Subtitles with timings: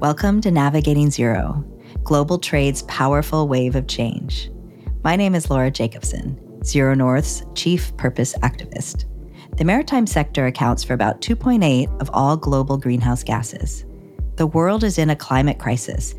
[0.00, 1.64] Welcome to Navigating Zero,
[2.04, 4.48] global trade's powerful wave of change.
[5.02, 9.06] My name is Lora Jakobsen, Zero North's chief purpose activist.
[9.56, 13.84] The maritime sector accounts for about 2.8 of all global greenhouse gases.
[14.36, 16.14] The world is in a climate crisis,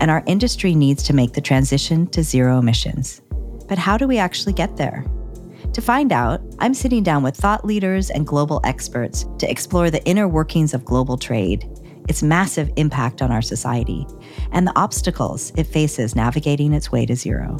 [0.00, 3.20] and our industry needs to make the transition to zero emissions.
[3.68, 5.04] But how do we actually get there?
[5.74, 10.02] To find out, I'm sitting down with thought leaders and global experts to explore the
[10.06, 11.68] inner workings of global trade
[12.08, 14.06] its massive impact on our society,
[14.52, 17.58] and the obstacles it faces navigating its way to zero.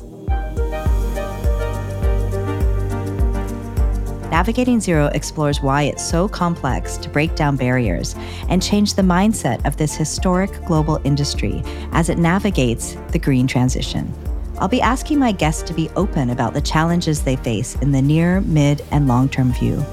[4.31, 8.15] Navigating Zero explores why it's so complex to break down barriers
[8.49, 11.63] and change the mindset of this historic global industry
[11.93, 14.13] as it navigates the green transition.
[14.59, 18.03] I'll be asking my guests to be open about the challenges they face in the
[18.03, 19.85] near, mid, and long term view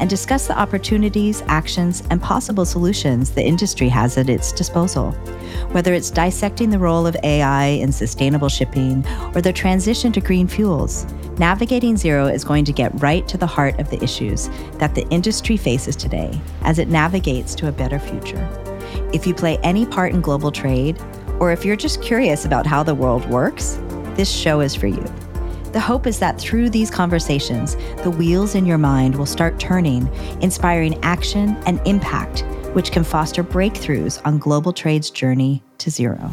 [0.00, 5.12] and discuss the opportunities, actions, and possible solutions the industry has at its disposal.
[5.72, 10.48] Whether it's dissecting the role of AI in sustainable shipping or the transition to green
[10.48, 11.06] fuels,
[11.38, 15.08] Navigating Zero is going to get right to the heart of the issues that the
[15.08, 18.48] industry faces today as it navigates to a better future.
[19.12, 21.00] If you play any part in global trade,
[21.40, 23.80] or if you're just curious about how the world works,
[24.14, 25.04] this show is for you.
[25.72, 30.06] The hope is that through these conversations, the wheels in your mind will start turning,
[30.42, 36.30] inspiring action and impact, which can foster breakthroughs on global trade's journey to zero.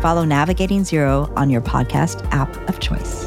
[0.00, 3.26] Follow Navigating Zero on your podcast app of choice.